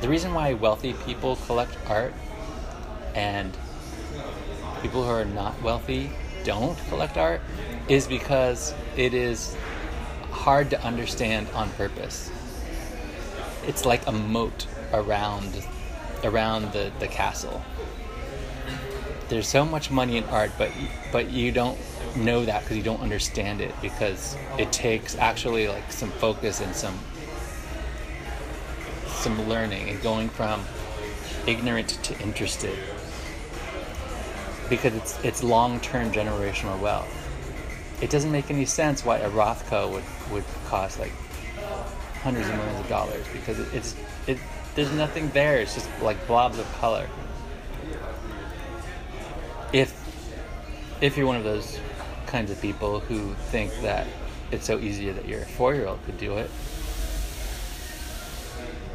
the 0.02 0.10
reason 0.10 0.34
why 0.34 0.54
wealthy 0.54 0.94
people 1.06 1.36
collect 1.48 1.78
art 1.88 2.14
and 3.16 3.56
people 4.82 5.04
who 5.04 5.10
are 5.10 5.26
not 5.26 5.62
wealthy 5.62 6.10
don't 6.44 6.78
collect 6.90 7.18
art 7.18 7.42
is 7.88 8.08
because 8.08 8.74
it 8.98 9.14
is 9.14 9.56
hard 10.32 10.70
to 10.70 10.84
understand 10.84 11.48
on 11.54 11.70
purpose. 11.72 12.32
It's 13.66 13.86
like 13.86 14.06
a 14.08 14.12
moat 14.12 14.68
around 14.92 15.64
around 16.24 16.72
the, 16.72 16.92
the 17.00 17.08
castle. 17.08 17.64
There's 19.34 19.48
so 19.48 19.66
much 19.66 19.90
money 19.90 20.18
in 20.18 20.26
art, 20.26 20.52
but 20.60 20.70
but 21.12 21.32
you 21.32 21.52
don't 21.52 21.80
know 22.16 22.46
that 22.46 22.62
because 22.62 22.78
you 22.78 22.84
don't 22.84 23.02
understand 23.02 23.62
it 23.62 23.74
because 23.82 24.38
it 24.60 24.72
takes 24.72 25.18
actually 25.18 25.68
like 25.68 25.92
some 25.92 26.12
focus 26.12 26.62
and 26.62 26.76
some 26.76 27.00
some 29.08 29.50
learning 29.50 29.90
and 29.90 30.00
going 30.04 30.30
from 30.30 30.64
ignorant 31.48 31.90
to 32.04 32.20
interested 32.22 32.78
because 34.70 34.94
it's 34.94 35.20
it's 35.24 35.42
long-term 35.42 36.12
generational 36.12 36.80
wealth. 36.80 37.10
It 38.04 38.12
doesn't 38.12 38.32
make 38.32 38.52
any 38.52 38.66
sense 38.66 39.04
why 39.04 39.18
a 39.18 39.32
Rothko 39.32 39.92
would 39.94 40.04
would 40.32 40.46
cost 40.68 41.00
like 41.00 41.14
hundreds 42.22 42.48
of 42.50 42.56
millions 42.56 42.82
of 42.82 42.88
dollars 42.88 43.26
because 43.34 43.60
it, 43.60 43.74
it's 43.74 43.96
it 44.28 44.38
there's 44.76 44.92
nothing 44.92 45.32
there. 45.32 45.58
It's 45.58 45.74
just 45.74 45.90
like 46.04 46.28
blobs 46.28 46.60
of 46.60 46.72
color. 46.74 47.10
If 51.04 51.18
you're 51.18 51.28
one 51.28 51.36
of 51.36 51.44
those 51.44 51.78
kinds 52.28 52.50
of 52.50 52.62
people 52.62 53.02
who 53.02 53.34
think 53.52 53.74
that 53.82 54.08
it's 54.52 54.66
so 54.66 54.80
easy 54.80 55.12
that 55.12 55.28
your 55.28 55.42
four-year-old 55.42 56.00
could 56.06 56.18
do 56.18 56.38
it, 56.38 56.50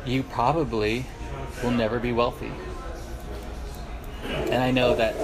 you 0.07 0.23
probably 0.23 1.05
will 1.63 1.71
never 1.71 2.01
be 2.01 2.11
wealthy. 2.11 2.51
And 4.25 4.55
I 4.55 4.71
know 4.71 4.97
that 4.97 5.15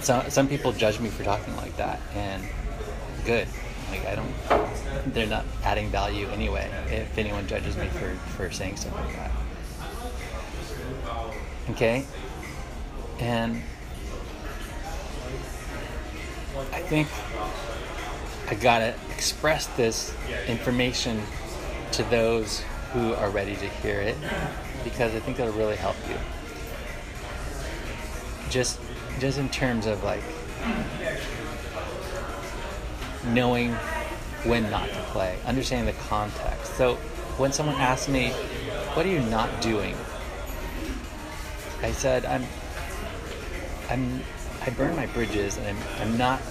some 0.00 0.30
some 0.30 0.48
people 0.48 0.72
judge 0.72 0.98
me 0.98 1.10
for 1.10 1.24
talking 1.24 1.54
like 1.56 1.76
that, 1.76 2.00
and 2.14 2.42
good. 3.26 3.46
Like 3.90 4.06
I 4.06 4.14
don't. 4.14 5.12
They're 5.12 5.26
not 5.26 5.44
adding 5.62 5.90
value 5.90 6.26
anyway. 6.28 6.70
If 6.88 7.18
anyone 7.18 7.46
judges 7.46 7.76
me 7.76 7.88
for 7.88 8.14
for 8.34 8.50
saying 8.50 8.76
something 8.76 9.04
like 9.04 9.16
that. 9.16 9.30
Okay, 11.70 12.06
and 13.18 13.62
I 16.72 16.80
think 16.80 17.08
I 18.48 18.54
gotta 18.54 18.94
express 19.10 19.66
this 19.76 20.14
information 20.46 21.20
to 21.92 22.02
those 22.04 22.60
who 22.92 23.12
are 23.14 23.30
ready 23.30 23.56
to 23.56 23.68
hear 23.68 24.00
it 24.00 24.16
because 24.84 25.14
I 25.14 25.20
think 25.20 25.38
it'll 25.38 25.52
really 25.52 25.76
help 25.76 25.96
you. 26.08 26.16
Just 28.48 28.80
just 29.18 29.38
in 29.38 29.48
terms 29.48 29.86
of 29.86 30.02
like 30.04 30.22
knowing 33.26 33.72
when 34.44 34.70
not 34.70 34.88
to 34.88 35.00
play, 35.10 35.38
understanding 35.46 35.94
the 35.94 36.00
context. 36.02 36.74
So 36.76 36.94
when 37.36 37.52
someone 37.52 37.76
asks 37.76 38.08
me, 38.08 38.30
"What 38.94 39.04
are 39.04 39.10
you 39.10 39.20
not 39.20 39.60
doing?" 39.60 39.96
I 41.82 41.92
said, 41.92 42.24
"I'm, 42.24 42.46
I'm, 43.90 44.22
I 44.66 44.70
burn 44.70 44.96
my 44.96 45.06
bridges, 45.06 45.56
and 45.58 45.66
I'm, 45.68 45.76
I'm 46.00 46.18
not, 46.18 46.42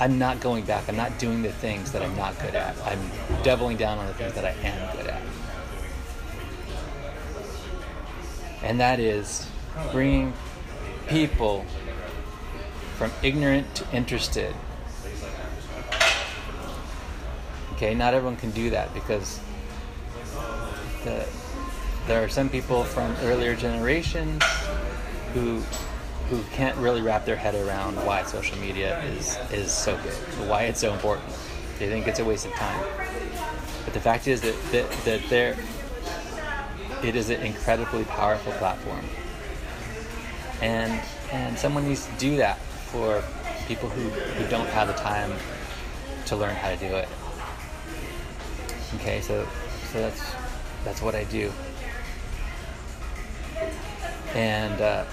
I'm 0.00 0.18
not 0.18 0.40
going 0.40 0.64
back. 0.64 0.88
I'm 0.88 0.96
not 0.96 1.16
doing 1.18 1.42
the 1.42 1.52
things 1.52 1.92
that 1.92 2.02
I'm 2.02 2.16
not 2.16 2.36
good 2.40 2.56
at. 2.56 2.76
I'm 2.84 2.98
doubling 3.44 3.76
down 3.76 3.98
on 3.98 4.08
the 4.08 4.14
things 4.14 4.34
that 4.34 4.44
I 4.44 4.50
am 4.66 4.96
good 4.96 5.06
at." 5.06 5.22
And 8.64 8.80
that 8.80 8.98
is 8.98 9.46
bringing 9.92 10.32
people 11.06 11.64
from 12.96 13.12
ignorant 13.22 13.72
to 13.76 13.96
interested. 13.96 14.54
Okay, 17.74 17.94
not 17.94 18.12
everyone 18.12 18.36
can 18.36 18.50
do 18.50 18.70
that 18.70 18.92
because 18.92 19.40
the, 21.04 21.26
there 22.06 22.22
are 22.22 22.28
some 22.28 22.48
people 22.48 22.84
from 22.84 23.14
earlier 23.22 23.54
generations 23.54 24.42
who 25.32 25.62
who 26.30 26.40
can't 26.52 26.76
really 26.78 27.02
wrap 27.02 27.24
their 27.24 27.36
head 27.36 27.56
around 27.56 27.96
why 28.06 28.22
social 28.22 28.56
media 28.58 29.02
is 29.02 29.36
is 29.52 29.72
so 29.72 29.96
good, 29.96 30.14
why 30.48 30.62
it's 30.62 30.80
so 30.80 30.92
important. 30.92 31.28
They 31.80 31.88
think 31.88 32.06
it's 32.06 32.20
a 32.20 32.24
waste 32.24 32.46
of 32.46 32.52
time. 32.52 32.84
But 33.84 33.94
the 33.94 34.00
fact 34.00 34.28
is 34.28 34.40
that 34.42 34.54
that, 34.70 34.90
that 35.04 35.22
there 35.28 35.56
it 37.02 37.16
is 37.16 37.30
an 37.30 37.42
incredibly 37.42 38.04
powerful 38.04 38.52
platform. 38.52 39.04
And 40.62 41.02
and 41.32 41.58
someone 41.58 41.88
needs 41.88 42.06
to 42.06 42.12
do 42.12 42.36
that 42.36 42.58
for 42.92 43.24
people 43.66 43.88
who, 43.88 44.08
who 44.10 44.48
don't 44.48 44.68
have 44.68 44.88
the 44.88 44.94
time 44.94 45.32
to 46.26 46.36
learn 46.36 46.54
how 46.54 46.70
to 46.70 46.76
do 46.76 46.94
it. 46.94 47.08
Okay, 48.96 49.20
so 49.20 49.48
so 49.92 49.98
that's 49.98 50.32
that's 50.84 51.02
what 51.02 51.16
I 51.16 51.24
do. 51.24 51.52
And 54.34 54.80
uh, 54.80 55.04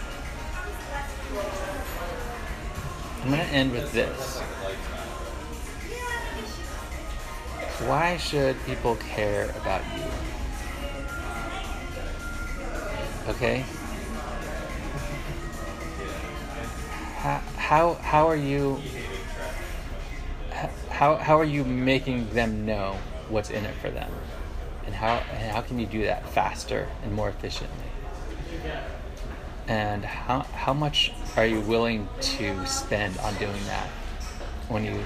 I'm 3.22 3.30
going 3.30 3.40
to 3.40 3.54
end 3.54 3.72
with 3.72 3.92
this. 3.92 4.40
Why 7.88 8.18
should 8.18 8.56
people 8.66 8.96
care 8.98 9.50
about 9.62 9.82
you? 9.96 10.04
Okay? 13.30 13.66
How, 17.18 17.42
how, 17.58 17.94
how 17.96 18.28
are 18.28 18.36
you 18.36 18.82
how, 20.98 21.16
how 21.18 21.40
are 21.40 21.46
you 21.46 21.64
making 21.64 22.28
them 22.32 22.66
know 22.66 22.98
what's 23.30 23.52
in 23.52 23.64
it 23.66 23.76
for 23.76 23.92
them? 23.92 24.12
And 24.88 24.96
how, 24.96 25.22
and 25.32 25.52
how 25.52 25.62
can 25.62 25.78
you 25.78 25.86
do 25.86 26.06
that 26.06 26.28
faster 26.30 26.88
and 27.04 27.14
more 27.14 27.30
efficiently? 27.30 27.86
And 29.68 30.06
how, 30.06 30.42
how 30.54 30.74
much 30.74 31.12
are 31.36 31.46
you 31.46 31.60
willing 31.62 32.08
to 32.22 32.66
spend 32.66 33.18
on 33.20 33.36
doing 33.36 33.64
that 33.66 33.88
when 34.70 34.86
you, 34.86 35.00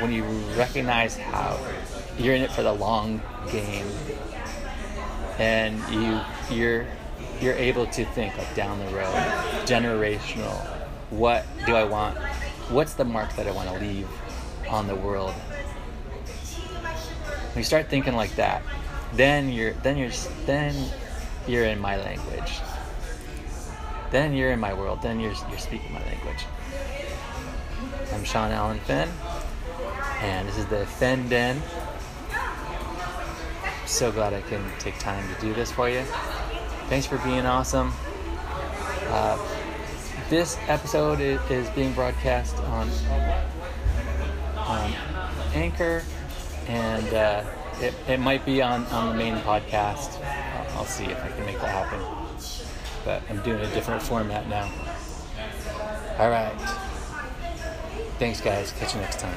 when 0.00 0.12
you 0.12 0.24
recognize 0.56 1.16
how 1.16 1.58
you're 2.18 2.34
in 2.34 2.42
it 2.42 2.50
for 2.50 2.62
the 2.62 2.72
long 2.72 3.20
game 3.50 3.86
and 5.38 5.78
you, 5.92 6.20
you're, 6.54 6.86
you're 7.40 7.54
able 7.54 7.86
to 7.86 8.04
think 8.06 8.36
like 8.36 8.54
down 8.54 8.78
the 8.78 8.86
road, 8.86 9.14
generational, 9.66 10.58
what 11.10 11.44
do 11.66 11.74
I 11.74 11.84
want? 11.84 12.16
What's 12.70 12.94
the 12.94 13.04
mark 13.04 13.34
that 13.36 13.46
I 13.46 13.52
want 13.52 13.68
to 13.68 13.78
leave 13.78 14.08
on 14.68 14.86
the 14.86 14.96
world? 14.96 15.32
When 17.52 17.58
you 17.58 17.64
start 17.64 17.88
thinking 17.88 18.16
like 18.16 18.34
that, 18.36 18.62
then 19.14 19.50
you're 19.50 19.74
then 19.74 19.98
you're 19.98 20.10
then 20.46 20.74
you're 21.46 21.64
in 21.66 21.78
my 21.78 21.96
language. 21.98 22.60
Then 24.12 24.34
you're 24.34 24.52
in 24.52 24.60
my 24.60 24.74
world. 24.74 25.00
Then 25.00 25.18
you're 25.20 25.32
you're 25.48 25.58
speaking 25.58 25.90
my 25.90 26.04
language. 26.04 26.44
I'm 28.12 28.24
Sean 28.24 28.52
Allen 28.52 28.78
Fenn, 28.80 29.08
and 30.20 30.46
this 30.46 30.58
is 30.58 30.66
the 30.66 30.84
Fenn 30.84 31.30
Den. 31.30 31.62
So 33.86 34.12
glad 34.12 34.34
I 34.34 34.42
can 34.42 34.62
take 34.78 34.98
time 34.98 35.26
to 35.34 35.40
do 35.40 35.54
this 35.54 35.72
for 35.72 35.88
you. 35.88 36.02
Thanks 36.88 37.06
for 37.06 37.16
being 37.18 37.46
awesome. 37.46 37.94
Uh, 39.08 39.38
this 40.28 40.58
episode 40.68 41.20
is 41.20 41.70
being 41.70 41.94
broadcast 41.94 42.54
on 42.58 42.90
on 44.58 44.92
Anchor, 45.54 46.02
and 46.68 47.14
uh, 47.14 47.44
it, 47.80 47.94
it 48.06 48.20
might 48.20 48.44
be 48.44 48.60
on, 48.60 48.84
on 48.86 49.08
the 49.08 49.14
main 49.14 49.36
podcast. 49.36 50.22
I'll, 50.22 50.78
I'll 50.80 50.84
see 50.84 51.04
if 51.04 51.24
I 51.24 51.28
can 51.28 51.46
make 51.46 51.60
that 51.60 51.70
happen. 51.70 52.22
But 53.04 53.22
I'm 53.28 53.42
doing 53.42 53.60
a 53.60 53.74
different 53.74 54.02
format 54.02 54.48
now. 54.48 54.70
All 56.18 56.30
right. 56.30 56.54
Thanks, 58.18 58.40
guys. 58.40 58.72
Catch 58.72 58.94
you 58.94 59.00
next 59.00 59.18
time. 59.18 59.36